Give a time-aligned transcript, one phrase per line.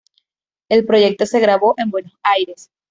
[0.67, 2.71] El proyecto se grabó en Buenos Aires.